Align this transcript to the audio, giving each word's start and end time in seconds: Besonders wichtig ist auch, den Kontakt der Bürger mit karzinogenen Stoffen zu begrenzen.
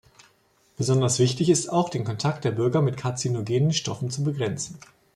Besonders 0.77 1.19
wichtig 1.19 1.47
ist 1.51 1.69
auch, 1.71 1.87
den 1.89 2.03
Kontakt 2.03 2.43
der 2.43 2.49
Bürger 2.49 2.81
mit 2.81 2.97
karzinogenen 2.97 3.71
Stoffen 3.71 4.09
zu 4.09 4.23
begrenzen. 4.23 4.79